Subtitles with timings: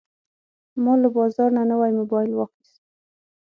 [0.83, 2.81] ما له بازار نه نوی موبایل واخیست.